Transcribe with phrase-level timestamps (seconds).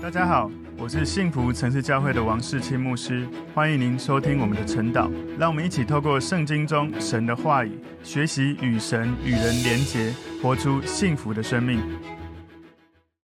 [0.00, 0.48] 大家好，
[0.78, 5.10] 我是幸福城市教会的王世清牧师，欢迎您收听我们的晨祷。
[5.36, 7.72] 让我们一起透过圣经中神的话语，
[8.04, 11.80] 学习与神与人连结，活出幸福的生命。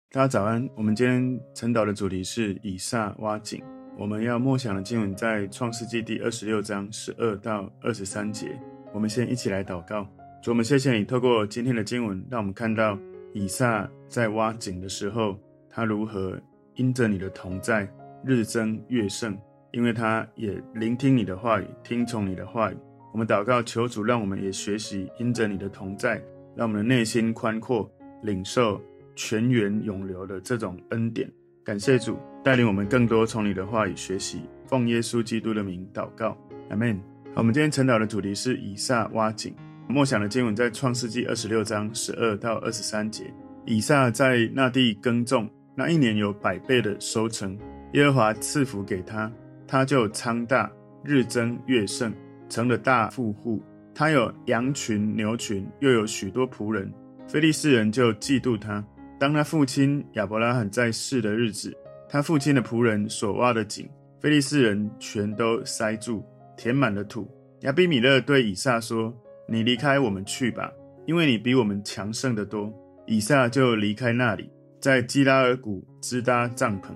[0.10, 3.62] 大家早安，我们今天晨祷的主题是以撒挖井。
[3.98, 8.58] 我们要默想的经文在创世纪第二十六章十二到二十三节。
[8.94, 10.08] 我们先一起来祷告。
[10.42, 12.98] 主，我们谢谢你透过今天的经文，让我们看到
[13.34, 15.38] 以撒在挖井的时候，
[15.70, 16.40] 他如何。
[16.76, 17.88] 因着你的同在，
[18.26, 19.38] 日增月盛，
[19.72, 22.78] 因为他也聆听你的话语，听从你的话语。
[23.12, 26.22] 我们祷告，求主让我们也学习因着你的同在，
[26.56, 27.90] 让我们的内心宽阔，
[28.24, 28.82] 领受
[29.16, 31.30] 泉源涌流的这种恩典。
[31.64, 34.42] 感谢主带领我们更多从你的话语学习。
[34.66, 36.36] 奉耶稣基督的名祷告，
[36.70, 37.00] 阿门。
[37.36, 39.56] 好，我们今天晨祷的主题是以撒挖井。
[39.88, 43.32] 默想的经文在创世纪二十六章十二到二十三节。
[43.66, 45.48] 以撒在那地耕种。
[45.76, 47.58] 那一年有百倍的收成，
[47.94, 49.32] 耶和华赐福给他，
[49.68, 50.72] 他就昌大，
[51.04, 52.14] 日增月盛，
[52.48, 53.62] 成了大富户。
[53.96, 56.92] 他有羊群、牛群，又有许多仆人。
[57.28, 58.84] 非利士人就嫉妒他。
[59.20, 61.76] 当他父亲亚伯拉罕在世的日子，
[62.10, 63.90] 他父亲的仆人所挖的井，
[64.20, 66.24] 非利士人全都塞住，
[66.56, 67.28] 填满了土。
[67.62, 69.12] 亚比米勒对以撒说
[69.48, 70.72] ：“你离开我们去吧，
[71.06, 72.72] 因为你比我们强盛得多。”
[73.08, 74.50] 以撒就离开那里。
[74.84, 76.88] 在基拉尔谷支搭帐篷，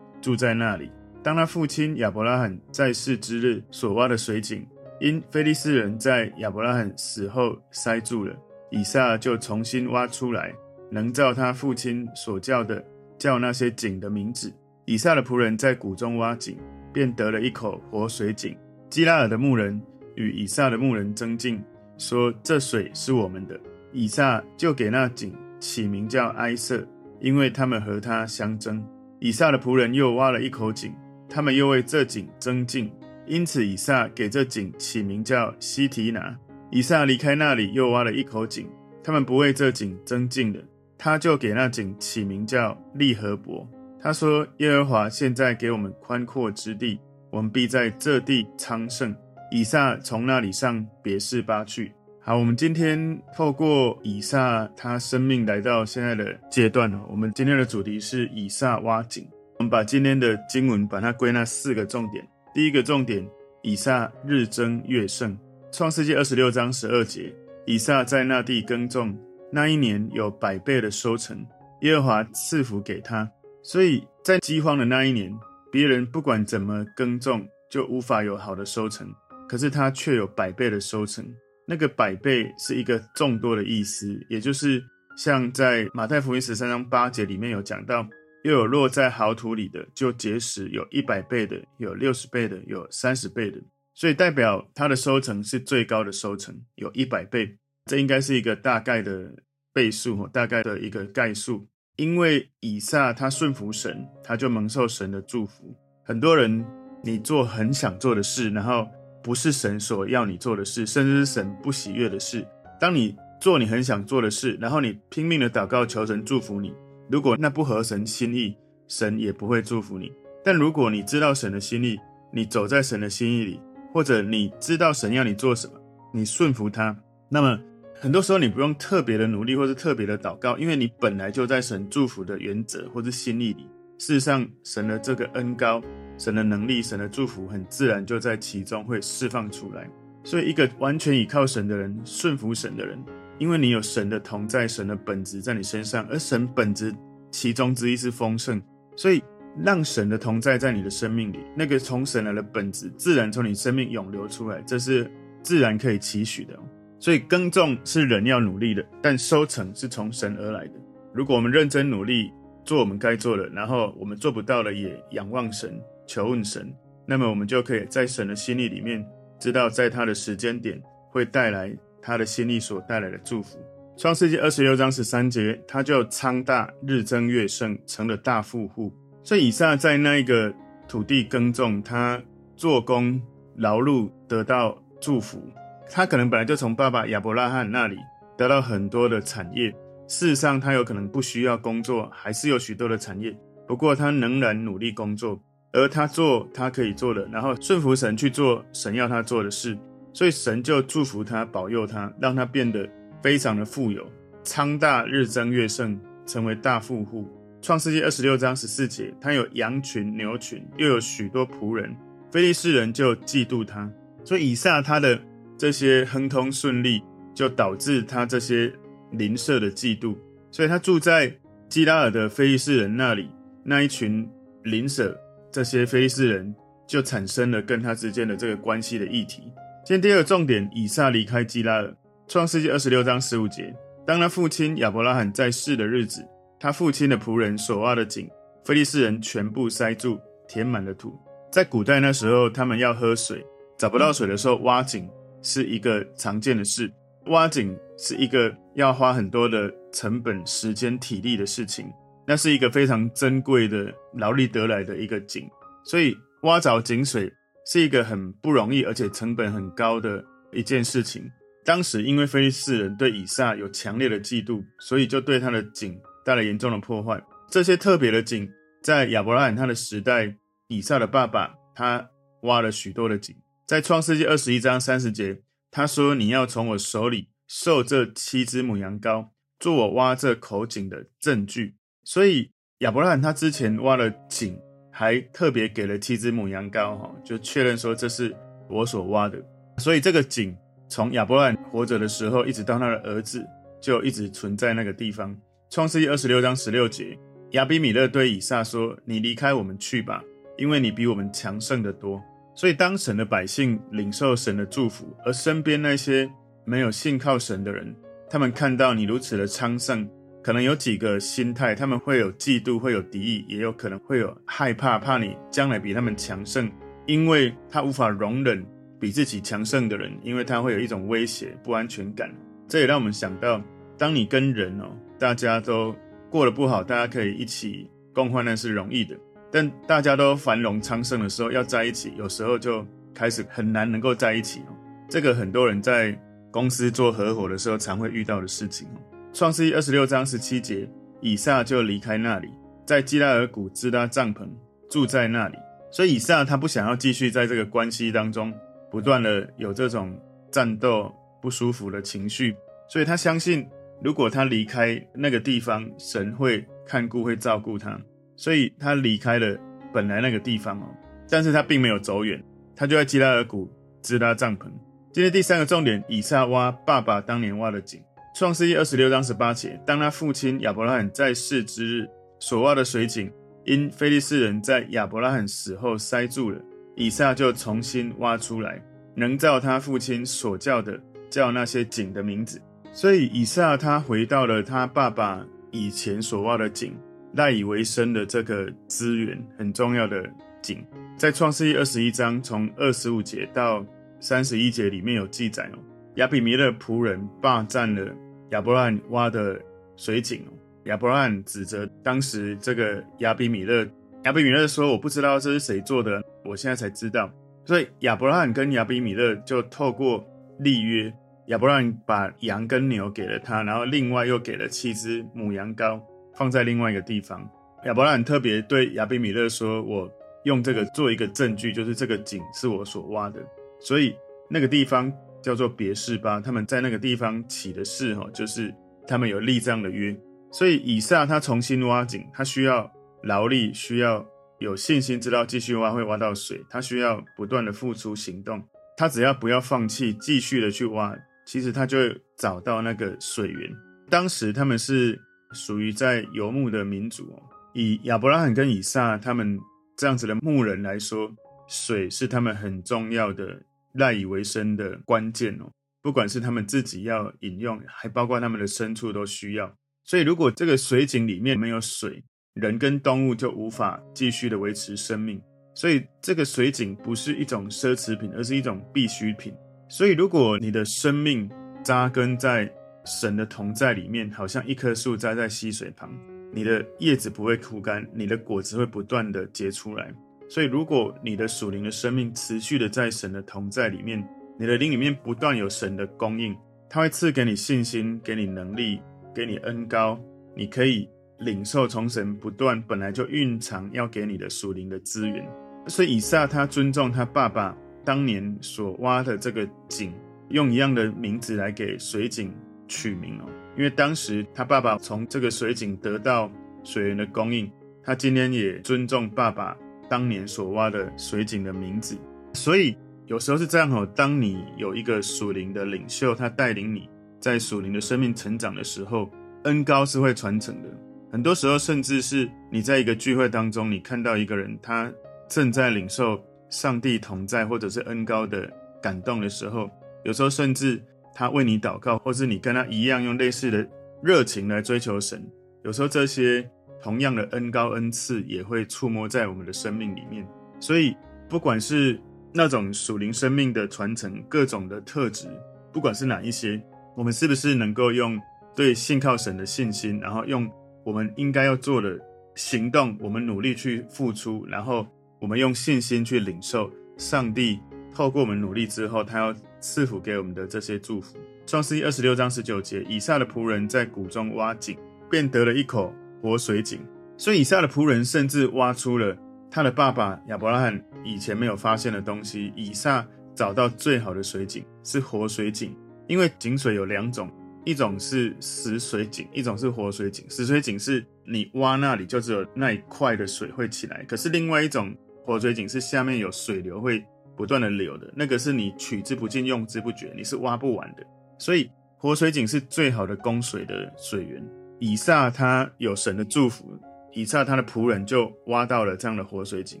[0.20, 0.90] 住在那里。
[1.22, 4.66] 当他父亲亚伯拉罕在世之日所挖的水井，
[5.00, 8.34] 因菲利斯人在亚伯拉罕死后塞住了，
[8.72, 10.52] 以撒就重新挖出来，
[10.90, 12.84] 能照他父亲所叫的
[13.16, 14.52] 叫那些井的名字。
[14.84, 16.58] 以撒的仆人在谷中挖井，
[16.92, 18.58] 便得了一口活水井。
[18.90, 19.80] 基拉尔的牧人
[20.16, 21.62] 与以撒的牧人争竞，
[21.96, 23.56] 说：“这水是我们的。”
[23.94, 26.84] 以撒就给那井起名叫埃瑟。
[27.22, 28.84] 因为他们和他相争，
[29.20, 30.92] 以撒的仆人又挖了一口井，
[31.28, 32.92] 他们又为这井争竞，
[33.26, 36.36] 因此以撒给这井起名叫西提拿。
[36.72, 38.68] 以撒离开那里，又挖了一口井，
[39.04, 40.60] 他们不为这井争竞了，
[40.98, 43.68] 他就给那井起名叫利和伯。
[44.00, 46.98] 他说：耶和华现在给我们宽阔之地，
[47.30, 49.14] 我们必在这地昌盛。
[49.52, 51.92] 以撒从那里上别是巴去。
[52.24, 56.88] 好，我们今天透过以撒他生命来到现在的阶段。
[57.08, 59.26] 我们今天的主题是以撒挖井。
[59.58, 62.24] 我们把今天的经文把它归纳四个重点。
[62.54, 63.28] 第一个重点，
[63.62, 65.36] 以撒日增月盛。
[65.72, 67.34] 创世纪二十六章十二节，
[67.66, 69.18] 以撒在那地耕种，
[69.50, 71.44] 那一年有百倍的收成，
[71.80, 73.28] 耶和华赐福给他。
[73.64, 75.36] 所以在饥荒的那一年，
[75.72, 79.08] 别人不管怎么耕种，就无法有好的收成，
[79.48, 81.26] 可是他却有百倍的收成。
[81.66, 84.82] 那个百倍是一个众多的意思，也就是
[85.16, 88.06] 像在马太福音十三章八节里面有讲到，
[88.42, 93.58] 又有落在好土里的，就结实，有一百倍的，有六十倍的，有三十倍的，
[93.94, 97.56] 所以代表它的收成是最高的收成，有一百倍。
[97.86, 99.32] 这应该是一个大概的
[99.72, 101.68] 倍数，大概的一个概数。
[101.96, 105.76] 因为以撒他顺服神，他就蒙受神的祝福。
[106.04, 106.64] 很多人，
[107.04, 108.86] 你做很想做的事，然后。
[109.22, 112.46] 不是神所要你做的事，甚至是神不喜悦的事。
[112.80, 116.74] 当你做你很想做的事，然后你拼命的祷告求神祝福你，
[117.10, 118.56] 如果那不合神心意，
[118.88, 120.12] 神也不会祝福你。
[120.44, 121.98] 但如果你知道神的心意，
[122.32, 123.60] 你走在神的心意里，
[123.92, 125.74] 或者你知道神要你做什么，
[126.12, 126.96] 你顺服他，
[127.28, 127.58] 那么
[128.00, 133.68] 很多时候你不用特别的努力，或是特别的祷告，因为你本来就在神祝福的原则或是心意里。
[133.98, 135.80] 事实上，神的这个恩膏。
[136.18, 139.88] 神的能力，神的祝福，很自然就在其中会释放出来。
[140.24, 142.96] 所以，一个完全依靠神的人，顺服神的人，
[143.38, 146.94] 因为你有神的同在，神的本质在你身上，而神本质
[147.30, 148.62] 其中之一是丰盛，
[148.94, 149.20] 所以
[149.64, 155.10] 让神的同在在你的生命里，那个从神来的本质，自然从你生命涌流出来，这是
[155.42, 156.56] 自然可以期许的。
[157.00, 160.74] 所以，耕种是人要努力的，但收成是从神而来的。
[161.12, 162.30] 如果我们认真努力
[162.64, 165.76] 做我们该做的，然后我们做不到了，也仰望神。
[166.12, 166.70] 求问神，
[167.06, 169.02] 那么我们就可以在神的心意里面，
[169.40, 170.78] 知道在他的时间点
[171.08, 173.58] 会带来他的心意所带来的祝福。
[173.96, 178.92] 创世纪二十六章十三节，他就昌大，日增月盛，成了大富户。
[179.24, 180.52] 所以以撒在那一个
[180.86, 182.22] 土地耕种，他
[182.56, 183.18] 做工
[183.56, 185.42] 劳碌得到祝福。
[185.90, 187.96] 他可能本来就从爸爸亚伯拉罕那里
[188.36, 189.70] 得到很多的产业，
[190.06, 193.34] 事实上他有可能不需要工作，还是有许多的产业。
[193.66, 195.42] 不过他仍然努力工作。
[195.72, 199.76] 而他做他可以做的，然后顺服神去做神要他做的事，
[200.12, 202.88] 所以神就祝福他，保佑他，让他变得
[203.22, 204.06] 非常的富有，
[204.44, 207.26] 昌大，日增月盛，成为大富户。
[207.62, 211.96] 创世纪二十六章十四节，他有羊群、牛群，又有许多仆人，
[212.30, 213.90] 非利士人就嫉妒他。
[214.24, 215.18] 所以以撒他的
[215.56, 217.02] 这些亨通顺利，
[217.34, 218.72] 就导致他这些
[219.12, 220.16] 邻舍的嫉妒。
[220.50, 221.32] 所以他住在
[221.68, 223.30] 基拉尔的非利士人那里，
[223.64, 224.28] 那一群
[224.64, 225.16] 邻舍，
[225.52, 226.54] 这些非利士人
[226.86, 229.42] 就产生了跟他之间的这个关系的议题。
[229.84, 231.94] 今天第二个重点，以撒离开基拉尔，
[232.26, 233.74] 创世记二十六章十五节，
[234.06, 236.26] 当他父亲亚伯拉罕在世的日子。
[236.58, 238.30] 他父亲的仆人所挖的井，
[238.64, 241.12] 非利士人全部塞住，填满了土。
[241.50, 243.44] 在古代那时候，他们要喝水，
[243.76, 245.10] 找不到水的时候，挖井
[245.42, 246.88] 是一个常见的事。
[247.26, 251.92] 挖井是一个要花很多的成本、时间、体力的事情。
[252.26, 255.48] 那是一个非常珍贵的劳力得来的一个井，
[255.84, 257.32] 所以挖找井水
[257.66, 261.22] 是一个很不容易，而且成本很高的一件事情。
[261.64, 266.00] 当时因为非利士人对以撒有强烈的嫉妒，所以就对他的井。
[266.24, 267.20] 带来严重的破坏。
[267.50, 268.48] 这些特别的井，
[268.80, 270.36] 在亚伯拉罕他的时代，
[270.68, 272.10] 以撒的爸爸他
[272.42, 273.34] 挖了许多的井。
[273.66, 275.42] 在创世纪二十一章三十节，
[275.72, 284.58] 他说：“你要从我手里受这七只母羊羔，做我挖这口井的证据。”所以亚伯拉罕他之前挖了井，
[284.90, 288.34] 还特别给了七只母羊羔，哈，就确认说这是
[288.68, 289.38] 我所挖的。
[289.78, 290.56] 所以这个井
[290.88, 293.46] 从亚伯拉罕活着的时候，一直到他的儿子，
[293.80, 295.36] 就一直存在那个地方。
[295.70, 297.16] 创世纪二十六章十六节，
[297.52, 300.22] 亚比米勒对以撒说：“你离开我们去吧，
[300.58, 302.22] 因为你比我们强盛得多。”
[302.54, 306.30] 所以，当神的百姓领受神的祝福，而身边那些
[306.66, 307.96] 没有信靠神的人，
[308.28, 310.06] 他们看到你如此的昌盛，
[310.42, 316.70] 可能有几个心态：他们会有嫉妒，会有敌意，也有可能会有害怕，怕你将来比他们强盛，
[317.06, 318.66] 因为他无法容忍
[318.98, 322.28] 比自己强盛的人，因为他会有一种威胁、不安全感。
[322.66, 323.62] 这也让我们想到，
[323.96, 324.90] 当你跟人哦。
[325.18, 325.94] 大家都
[326.28, 329.16] 过得不好，大家可以一起共患难是容易的。
[329.52, 332.84] 但大家都繁荣昌盛的时候，要在一起，有时候就
[333.14, 334.62] 开始很难能够在一起。
[335.08, 336.18] 这个很多人在
[336.50, 338.88] 公司做合伙的时候常会遇到的事情。
[339.32, 340.86] 创世记二十六章十七节，
[341.20, 342.50] 以撒就离开那里，
[342.86, 344.46] 在基拉耳谷支搭帐篷，
[344.90, 345.56] 住在那里。
[345.90, 348.52] 所以以撒他不想要继续在这个关系当中
[348.90, 350.18] 不断的有这种
[350.50, 352.54] 战斗不舒服的情绪，
[352.88, 353.66] 所以他相信。
[354.04, 357.96] 如果他离开那个地方，神会看顾，会照顾他，
[358.34, 359.56] 所以他离开了
[359.94, 360.86] 本来那个地方哦。
[361.30, 362.42] 但是他并没有走远，
[362.74, 363.70] 他就在基拉耳谷
[364.02, 364.64] 支搭帐篷。
[365.12, 368.02] 今天第三个重点，以撒挖爸爸当年挖的井。
[368.34, 372.08] 创世记二十六章十八节，当他父亲亚伯拉罕在世之日
[372.38, 373.30] 所挖的水井，
[373.66, 376.58] 因非利士人在亚伯拉罕死后塞住了，
[376.96, 378.82] 以撒就重新挖出来，
[379.14, 380.98] 能照他父亲所叫的，
[381.28, 382.58] 叫那些井的名字。
[382.90, 386.96] 所以以撒他回到了他爸爸以前所挖的井，
[387.34, 390.26] 赖以为生的这个资源很重要的
[390.62, 390.82] 井，
[391.18, 393.84] 在创世记二十一章从二十五节到
[394.20, 395.78] 三十一节里面有记载哦。
[396.16, 398.14] 亚比米勒仆人霸占了
[398.52, 399.60] 亚伯拉罕挖的
[399.96, 400.52] 水井哦。
[400.84, 403.86] 亚伯拉罕指责当时这个亚比米勒，
[404.24, 407.30] 亚比米勒说：“我不知道这是谁做的，我现在才知道。”
[407.64, 410.24] 所以亚伯拉罕跟亚比米勒就透过
[410.58, 411.12] 立约。
[411.46, 416.00] 亚伯拉罕把羊跟牛给了他，然后另外又给了七只母羊羔，
[416.34, 417.48] 放在另外一个地方。
[417.84, 420.10] 亚伯拉罕特别对亚比米勒说：“我
[420.44, 423.40] 用这个做一个证据，就是这个井是我所挖的。”
[423.80, 424.14] 所以
[424.48, 428.72] 那个地方叫做别是巴，他们在那个地方起的誓，哈，就是
[429.06, 430.16] 他们有立这样的约。
[430.50, 432.90] 所以以撒他重新挖井，他需要
[433.24, 434.24] 劳力，需要
[434.58, 438.62] 有信心，知道继续挖会挖到水，他需要不断的付出行动，
[438.96, 441.16] 他只要不要放弃，继续的去挖。
[441.44, 443.70] 其实他就会找到那个水源。
[444.08, 445.20] 当时他们是
[445.52, 447.34] 属于在游牧的民族。
[447.74, 449.58] 以亚伯拉罕跟以撒他们
[449.96, 451.30] 这样子的牧人来说，
[451.66, 453.58] 水是他们很重要的
[453.94, 455.70] 赖以为生的关键哦。
[456.02, 459.72] 不管是他们自己要饮用，还包括他们的牲畜都需要。
[460.04, 465.40] 所以如果这个水井里面没有水，人跟动物就无法继续的维持生命。
[465.74, 469.54] 所以这个水井不是一种奢侈品，而是一种必需品。
[469.88, 471.48] 所以，如果你的生命
[471.84, 472.70] 扎根在
[473.06, 476.10] 神的同在里面，好像一棵树栽在溪水旁，
[476.52, 480.12] 你的叶子不会枯干，你的果子会不断的结出来。
[480.52, 484.22] 所以，如果你的属灵的生命持续的在神的同在里面，
[484.58, 486.54] 你的灵里面不断有神的供应，
[486.90, 489.00] 他会赐给你信心，给你能力，
[489.34, 490.20] 给你恩膏，
[490.54, 495.42] 你可以领受从神不断本来就蕴藏要给你的属灵的资源。
[495.86, 497.74] 所以，以撒他尊重他爸爸。
[498.04, 500.12] 当年所挖的这个井，
[500.50, 502.52] 用一样的名字来给水井
[502.86, 506.52] 取名哦，因为当时他爸爸从这个水井得到
[506.84, 507.70] 水源的供应，
[508.04, 509.74] 他今天也尊重爸爸
[510.12, 512.18] 当年所挖的水井的名字。
[512.52, 517.08] 所以有时候是这样哦，当你有一个属灵的领袖，他带领你
[517.40, 519.30] 在属灵的生命成长的时候，
[519.64, 520.88] 恩高是会传承的。
[521.30, 525.10] 很多时候，甚至是你在一个聚会当中，你看到一个人他
[525.48, 526.38] 正在领受
[526.68, 529.88] 上帝同在或者是恩高的感动的时候，
[530.24, 531.02] 有时候甚至
[531.34, 533.88] 他为你祷告，或是你跟他一样用类似的
[534.22, 535.42] 热情来追求神。
[535.84, 536.70] 有时候这些
[537.02, 540.46] 同样的恩高恩赐也会触摸在我们的生命里面。
[540.80, 541.16] 所以，
[541.48, 542.18] 不管是
[542.52, 545.48] 那种属灵生命的传承，各种的特质，
[545.92, 546.82] 不管是哪一些，
[547.16, 548.40] 我们是不是能够用
[548.74, 550.70] 对信靠神的信心，然后用
[551.04, 552.18] 我们应该要做的
[552.54, 555.06] 行动，我们努力去付出，然后
[555.40, 557.78] 我们用信心去领受上帝
[558.14, 561.36] 透过我们努力之后，他要赐福给我们的这些祝福。
[561.66, 564.96] 创世记二十六章十九节，以撒的仆人在谷中挖井，
[565.30, 567.00] 便得了一口活水井。
[567.38, 569.34] 所以以撒的仆人甚至挖出了
[569.70, 572.72] 他的爸爸亚伯拉罕以前没有发现的东西。
[572.76, 575.96] 以撒找到最好的水井，是活水井，
[576.26, 577.50] 因为井水有两种。
[577.84, 580.48] 一种是死水井，一种是活水井。
[580.48, 585.12] 死水井是你挖那里就只有那一块的水会起来，可是另外一种
[585.44, 587.24] 活水井是下面有水流会
[587.56, 591.26] 不断的流的，那个是你取之不尽、用之不绝，你是挖不完的。
[591.58, 594.64] 所以活水井是最好的供水的水源。
[595.02, 596.96] 以撒他有神的祝福，
[597.32, 600.00] 以撒他的仆人就挖到了这样的活水井。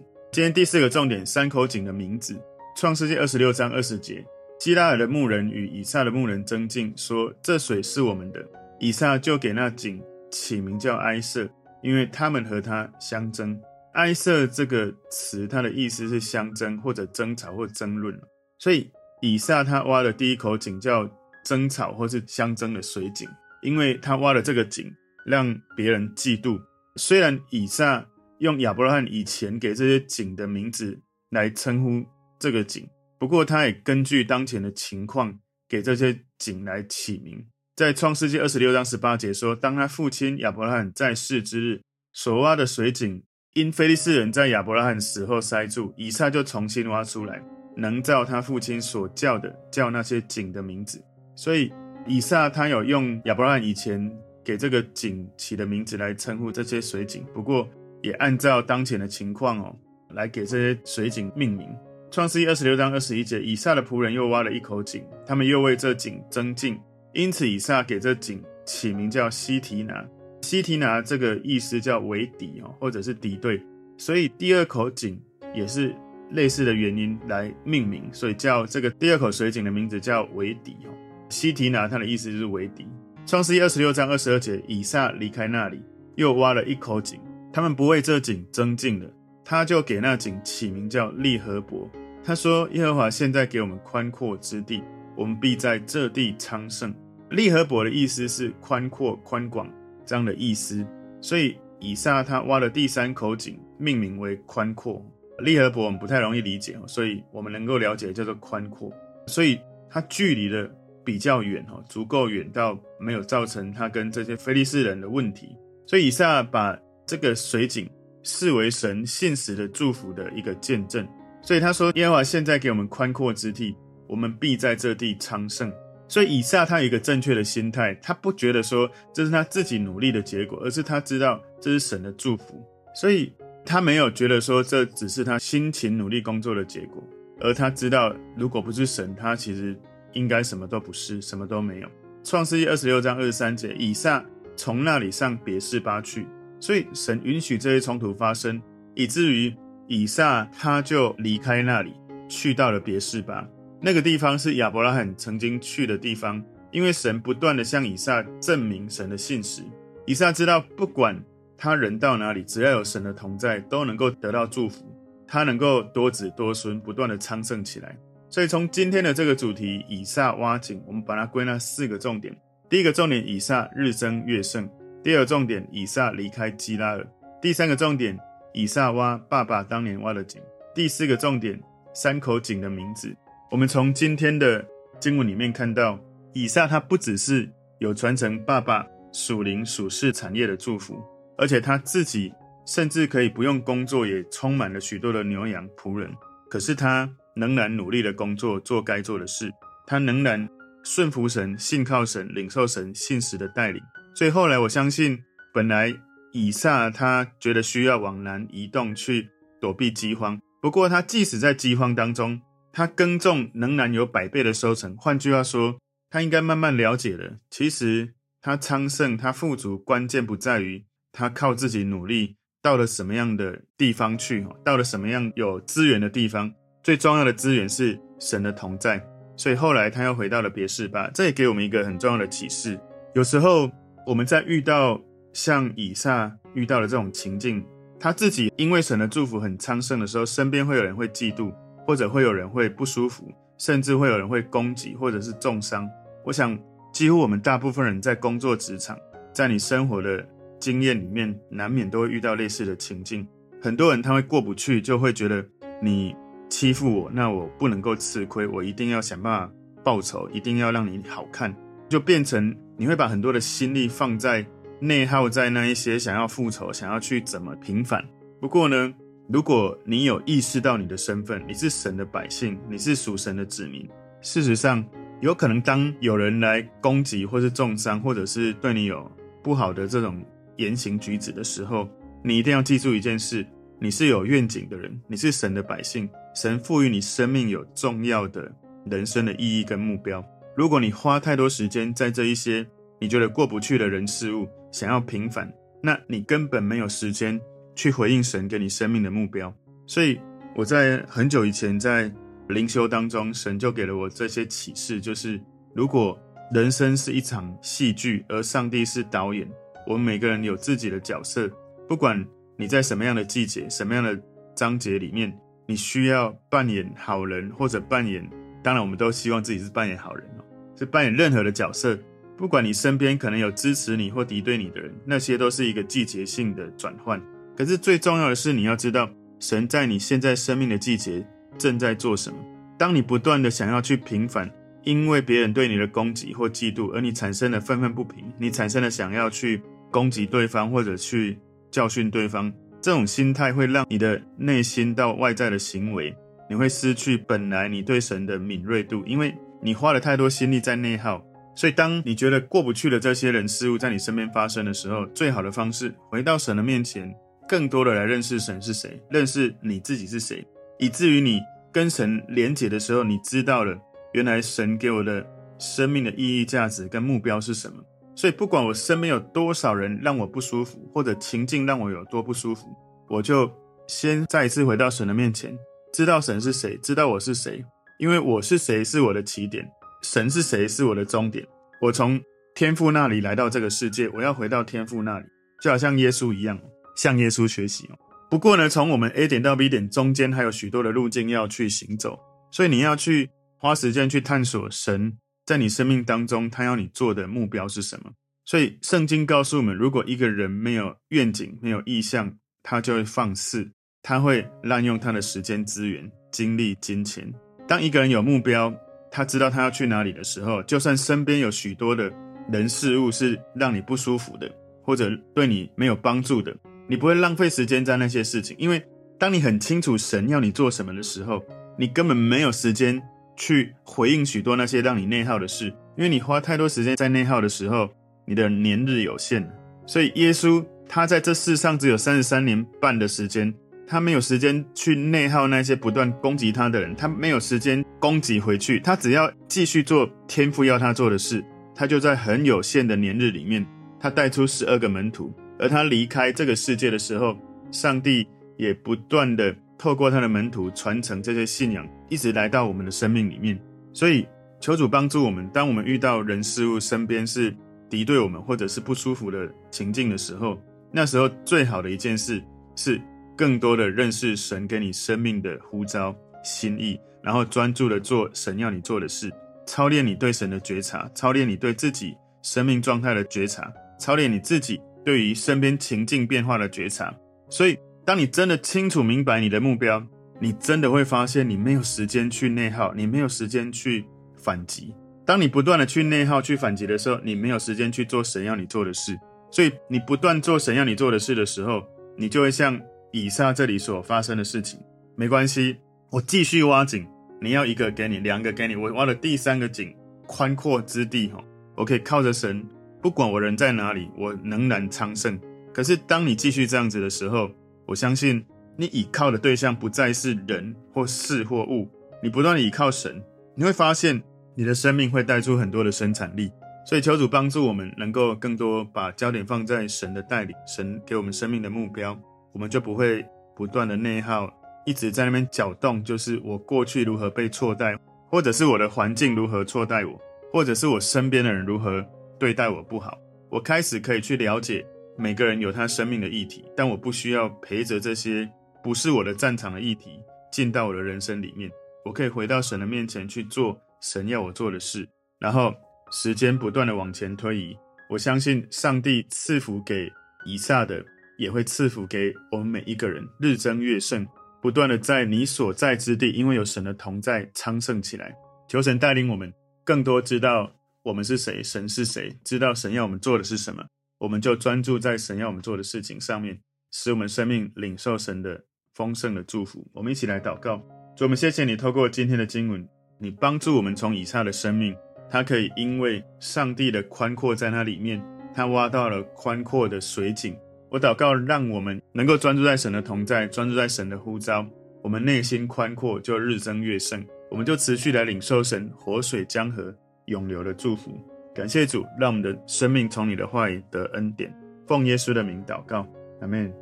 [0.30, 2.40] 今天第四个重点，三口井的名字，
[2.76, 4.24] 创世记二十六章二十节。
[4.60, 8.46] 基拉尔的牧人与以撒的牧人争竞，说：“这水是我们的。”
[8.78, 11.48] 以撒就给那井起名叫埃瑟，
[11.82, 13.60] 因为他们和他相争。
[13.94, 18.16] 埃瑟这个词，它的意思是相争或者争吵或争论。
[18.60, 18.88] 所以
[19.20, 21.10] 以撒他挖的第一口井叫
[21.44, 23.28] 争吵或是相争的水井，
[23.62, 24.92] 因为他挖了这个井
[25.24, 26.60] 让别人嫉妒。
[26.96, 28.06] 虽然以撒
[28.38, 31.00] 用亚伯拉罕以前给这些井的名字
[31.30, 32.04] 来称呼
[32.38, 32.86] 这个井。
[33.18, 35.38] 不过，他也根据当前的情况
[35.68, 37.46] 给这些井来起名。
[37.76, 41.80] 在创世记二十六章十八节说：“当他父亲亚伯拉罕在世之日，
[42.12, 43.22] 所挖的水井，
[43.54, 47.42] 因非利士人在亚伯拉罕死后塞住，以撒就重新挖出来，
[47.76, 51.02] 能照他父亲所叫的叫那些井的名字。
[51.36, 51.72] 所以，
[52.06, 54.10] 以撒他有用亚伯拉罕以前
[54.44, 57.24] 给这个井起的名字来称呼这些水井。
[57.32, 57.68] 不过，
[58.02, 59.76] 也按照当前的情况哦，
[60.10, 61.68] 来给这些水井命名。”
[62.10, 66.78] 创世记二十六章二十一节，以撒的仆人又挖了一口井，他们又为这井增进，
[67.14, 70.04] 因此以撒给这井起名叫西提拿。
[70.42, 73.62] 西提拿这个意思叫为敌哦，或者是敌对，
[73.96, 75.18] 所以第二口井
[75.54, 75.94] 也是
[76.32, 80.92] 类似的原因来命名，所以叫这个第二口水井的名字叫为敌哦。
[81.32, 82.86] 西提拿它的意思就是为敌。
[83.26, 85.82] 创世记二十六章二十二节，以撒离开那里，
[86.16, 87.18] 又挖了一口井，
[87.52, 89.08] 他们不为这井争竞了，
[89.44, 91.90] 他就给那井起名叫利和伯。
[92.24, 94.82] 他说：“耶和华现在给我们宽阔之地，
[95.16, 96.94] 我们必在这地昌盛。”
[97.30, 99.68] 利和伯的意思是宽阔、宽广
[100.04, 100.86] 这样的意思。
[101.20, 105.04] 所以以撒他挖的第三口井，命名为宽阔。
[105.38, 108.92] 利和伯我们不太容易理解，所以我们能够了解叫做宽阔。
[109.26, 109.58] 所以
[109.90, 110.70] 它距离的
[111.04, 115.56] 比较远，哈，足够远到没有造成他跟这些非利士人的问题。
[115.86, 117.90] 所以以撒把这个水井
[118.22, 121.06] 视为神信实的祝福的一个见证。
[121.42, 123.74] 所以他说：“耶和华现在给我们宽阔之地，
[124.06, 125.72] 我们必在这地昌盛。”
[126.06, 132.62] 所以以撒他有一个正确的心态，他不觉得说这是他自己努力的结果，而是他知道这是神的祝福。
[132.94, 133.32] 所以
[133.64, 137.02] 他没有觉得说这只是他辛勤努力工作的结果，
[137.40, 139.74] 而他知道如果不是神，他其实
[140.12, 141.88] 应该什么都不是，什么都没有。
[142.22, 144.24] 创世记二十六章二十三节，以撒
[144.56, 146.26] 从那里上别是巴去，
[146.60, 148.60] 所以神允许这些冲突发生，
[148.94, 149.54] 以至于。
[149.88, 151.92] 以撒他就离开那里，
[152.26, 153.46] 去到了别是巴。
[153.78, 159.60] 那个地方是亚伯拉罕曾经去的地方，因为神不断地向以撒证明神的信实。
[160.06, 161.22] 以撒知道，不管
[161.58, 164.86] 他人到哪里，只要有神的同在，都能够得到祝福，
[165.26, 167.98] 他能够多子多孙，不断地昌盛起来。
[168.32, 172.34] 所以从今天的这个主题，以撒挖井，我们把它归纳四个重点：
[172.66, 174.64] 第一个重点，以撒日增月盛；
[175.04, 177.04] 第二个重点，以撒离开基拉尔；
[177.42, 178.18] 第三个重点。
[178.54, 180.40] 以撒挖爸爸当年挖的井。
[180.74, 181.58] 第四个重点，
[181.94, 183.14] 三口井的名字。
[183.50, 184.62] 我们从今天的
[185.00, 185.98] 经文里面看到，
[186.34, 191.02] 以撒他不只是有传承爸爸属灵属世产业的祝福，
[191.38, 192.30] 而且他自己
[192.66, 196.10] 甚至可以不用工作，也充满了许多的牛羊仆人。
[196.50, 199.50] 可是他仍然努力的工作，做该做的事。
[199.86, 200.48] 他仍然
[200.82, 203.82] 顺服神，信靠神，领受神信实的带领。
[204.14, 205.18] 所以后来我相信，
[205.52, 205.94] 本来。
[206.34, 209.28] 以撒他觉得需要往南移动去
[209.60, 210.40] 躲避饥荒。
[210.62, 212.40] 不过他即使在饥荒当中，
[212.72, 214.96] 他耕种仍然有百倍的收成。
[214.96, 226.54] 换句话说，他应该慢慢了解了，其实他昌盛、他富足，关键不在于他靠自己努力到了什么样的地方去，到了什么样有资源的地方。
[226.82, 229.02] 最重要的资源是神的同在。
[229.36, 232.78] 所以后来他又回到了别是巴，这也给我们一个很重要的启示。
[233.14, 233.70] 有时候
[234.06, 235.00] 我们在遇到
[235.32, 237.64] 像以撒遇到的这种情境，
[237.98, 241.52] 他自己因为神的祝福很昌盛的时候，身边会有人会嫉妒。
[241.84, 245.90] 或者会有人会不舒服，甚至会有人会攻击，或者是重伤。
[246.24, 246.56] 我想，
[246.92, 248.96] 几乎我们大部分人在工作职场，
[249.32, 250.24] 在你生活的
[250.60, 253.26] 经验里面，难免都会遇到类似的情境。
[253.60, 255.44] 很多人他会过不去，就会觉得
[255.82, 256.14] 你
[256.52, 261.56] 欺负我，那我不能够吃亏，我一定要想办法报仇，一定要让你好看，
[261.88, 264.44] 就变成你会把很多的心力放在
[264.78, 268.04] 内耗在那一些想要复仇，想要去怎么平反。
[268.38, 268.92] 不过呢，
[269.30, 273.88] 如果你有意识到你的身份，你是神的百姓，你是属神的子民。
[274.20, 274.84] 事实上，
[275.22, 279.10] 有可能当有人来攻击，或是重伤，或者是对你有
[279.42, 280.22] 不好的这种
[280.58, 281.88] 言行举止的时候，
[282.22, 283.42] 你一定要记住一件事：
[283.80, 288.52] 你是有愿景的人，你是神的百姓，神赋予你生命有重要的
[288.84, 290.24] 人生的意义跟目标。
[290.56, 292.66] 如果你花太多时间在这一些
[293.00, 297.40] 你觉得过不去的人事物，想要平反，那你根本没有时间。
[297.74, 299.50] 去回应神给你生命的目标，
[299.86, 300.20] 所以
[300.54, 302.12] 我在很久以前在
[302.50, 305.40] 灵修当中，神就给了我这些启示，就是
[305.74, 306.20] 如果
[306.52, 309.50] 人生是一场戏剧，而上帝是导演，
[309.86, 311.50] 我们每个人有自己的角色，
[311.88, 312.22] 不管
[312.58, 314.22] 你在什么样的季节、什么样的
[314.54, 315.34] 章节里面，
[315.72, 318.28] 你需要扮演好人或者扮演，
[318.62, 320.44] 当然我们都希望自己是扮演好人哦，
[320.78, 321.98] 是扮演任何的角色，
[322.36, 327.18] 不管你身边可能有支持你或敌对你的人，那些都是一个季节性的转换。
[327.56, 331.26] 可是最重要的是，你要知道神在你现在生命的季节
[331.56, 332.36] 正在做什么。
[332.78, 334.50] 当你不断的想要去平反，
[334.84, 341.38] 因为别人对你的攻击或嫉妒，而你产生了愤愤不平，你产生了想要去攻击对方或者去
[341.70, 346.14] 教训对方，这种心态会让你的内心到外在的行为，
[346.50, 351.24] 你会失去本来你对神的敏锐度，因为你花了太多心力在内耗。
[351.54, 357.14] 所以，当你觉得过不去的这些人事物在你身边发生的时候，最好的方式回到神的面前。
[357.48, 360.46] 更多的来认识神是谁，认识你自己是谁，
[360.78, 361.40] 以至于你
[361.70, 363.76] 跟神连结的时候，你知道了
[364.12, 365.26] 原来神给我的
[365.58, 367.82] 生命的意义、价值跟目标是什么。
[368.14, 372.66] 所以，不管我身边有多少人让我不舒服，或者情境让我有多不舒服，
[373.08, 373.50] 我就
[373.86, 375.56] 先再一次回到神的面前，
[375.92, 377.64] 知道神是谁，知道我是谁。
[377.98, 379.68] 因为我是谁是我的起点，
[380.02, 381.46] 神是谁是我的终点。
[381.80, 382.20] 我从
[382.54, 385.26] 天父那里来到这个世界，我要回到天父那里，
[385.62, 386.58] 就好像耶稣一样。
[386.94, 387.98] 向耶稣学习哦。
[388.30, 392.18] 不过呢，从我们 A 点到 B 点中间还有许多的路径要去行走，
[392.50, 398.12] 所以你要去花时间去探索神在你生命当中他要你做的目标是什么。
[398.44, 403.70] 所以圣经告诉我们，如果一个人没有愿景、没有意向，他就会放肆，
[404.02, 407.32] 他会滥用他的时间资源、精力、金钱。
[407.68, 408.74] 当一个人有目标，
[409.10, 412.12] 他知道他要去哪里的时候，就算身边有许多的
[412.50, 414.52] 人事物是让你不舒服的，
[414.82, 416.54] 或者对你没有帮助的。
[416.88, 418.84] 你不会浪费时间在那些事情，因为
[419.18, 421.40] 当你很清楚神要你做什么的时候，
[421.78, 423.00] 你根本没有时间
[423.36, 425.66] 去回应许多那些让你内耗的事，
[425.96, 427.88] 因为你花太多时间在内耗的时候，
[428.26, 429.48] 你的年日有限。
[429.86, 433.52] 所以耶稣他在这世上只有三十三年半的时间，
[433.86, 443.66] 他没有时间去内耗那些不断攻击他的人，他没有时间攻击回去，他只要继续做天父要他做的事，他就在很有限的年日里面，
[443.98, 445.32] 他带出十二个门徒。
[445.58, 447.36] 而他离开这个世界的时候，
[447.70, 453.60] 上帝也不断的透过他的门徒传承这些信仰，一直来到我们的生命里面。
[453.92, 454.24] 所以，
[454.60, 457.52] 求主帮助我们，当我们遇到人事物身边是
[457.90, 460.56] 敌对我们或者是不舒服的情境的时候，
[460.92, 462.40] 那时候最好的一件事
[462.76, 463.00] 是
[463.36, 466.14] 更多的认识神给你生命的呼召
[466.44, 469.32] 心意，然后专注的做神要你做的事，
[469.66, 474.80] 操练你对神的觉察，操练你对自己生命状态的觉察，操练你自己。
[475.04, 477.12] 对于身边情境变化的觉察，
[477.50, 480.04] 所以当你真的清楚明白你的目标，
[480.40, 484.04] 你真的会发现你没有时间去内耗，你没有时间去
[484.36, 484.94] 反击。
[485.24, 489.16] 当你不断的去内耗、去反击的时候，你没有时间去做神要你做的事。
[489.52, 491.84] 所以你不断做神要你做的事的时候，
[492.16, 492.80] 你就会像
[493.12, 494.80] 以撒这里所发生的事情。
[495.14, 495.76] 没关系，
[496.10, 497.06] 我继续挖井。
[497.40, 499.94] 你要一个给你，两个给你，我挖了第三个井，
[500.26, 501.42] 宽阔之地哈，
[501.76, 502.64] 我可以靠着神。
[503.00, 505.38] 不管我人在哪里，我仍然昌盛，
[505.72, 507.50] 可是当你继续这样子的时候，
[507.92, 508.42] 我相信
[508.74, 511.86] 你倚靠的对象不再是人或事或物，
[512.22, 513.22] 你不断的倚靠神，
[513.54, 514.22] 你会发现
[514.54, 516.50] 你的生命会带出很多的生产力。
[516.86, 522.18] 所以求主帮助我们，能够更多把焦点放在神的带领，神给我们生命的目标，
[522.54, 523.22] 我们就不会
[523.54, 524.50] 不断的内耗，
[524.86, 527.94] 一直在那边搅动，就是我过去如何被错待，
[528.30, 530.18] 或者是我的环境如何错待我，
[530.50, 532.02] 或者是我身边的人如何
[532.38, 533.18] 对待我不好。
[533.50, 534.82] 我开始可以去了解
[535.16, 538.48] 每个人有他生命的议题，但我不需要陪着这些
[538.82, 540.20] 不是我的战场的议题
[540.50, 541.70] 进到我的人生里面。
[542.04, 545.74] 我可以回到神的面前去做神要我做的事，然后。
[546.14, 547.74] 时间不断的往前推移，
[548.10, 550.12] 我相信上帝赐福给
[550.44, 551.02] 以撒的，
[551.38, 554.26] 也会赐福给我们每一个人，日增月盛，
[554.60, 558.36] 不断的在你所在之地，因为有神的同在，昌盛起来。
[558.68, 559.50] 求神带领我们，
[559.84, 560.70] 更多知道
[561.02, 563.82] 我们是谁，神是谁，知道神要我们做的是什么，
[564.22, 566.56] 我们就专注在神要我们做的事情上面，
[566.92, 568.62] 使我们生命领受神的
[568.94, 569.84] 丰盛的祝福。
[569.92, 570.76] 我们一起来祷告，
[571.16, 574.94] 主，我们谢谢你透过今天的经文，你帮助我们从以撒的生命。
[575.28, 580.56] 他可以因为上帝的宽阔在那里面，他挖到了宽阔的水井。
[580.88, 584.64] 我祷告，让我们能够专注在神的同在，专注在神的呼召，
[585.02, 589.92] 我们内心宽阔就日增月盛，我们就持续来领受神活水江河
[590.26, 591.20] 永流的祝福。
[591.54, 594.52] 感谢主，让我们的生命从你的话语得恩典。
[594.86, 596.06] 奉耶稣的名祷告，
[596.40, 596.72] 阿门。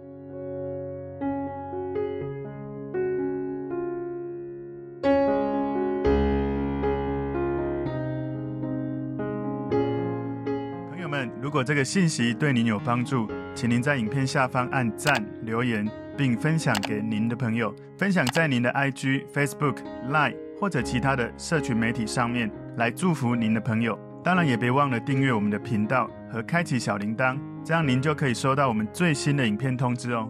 [11.43, 15.85] 如果这个信息对您有帮助，请您在影片下方按赞、留言，
[16.17, 19.79] 并分享给您的朋友，分享在您的 IG、Facebook、
[20.09, 23.99] Line 或者其他的社群媒体上面，来祝福您的朋友。
[24.23, 30.29] 当然，也别忘了订阅我们的频道和开启小铃铛，这样您就可以收到我们最新的影片通知哦。